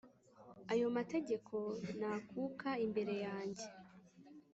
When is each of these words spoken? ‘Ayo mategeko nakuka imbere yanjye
‘Ayo 0.73 0.87
mategeko 0.97 1.55
nakuka 1.99 2.69
imbere 2.85 3.13
yanjye 3.25 3.65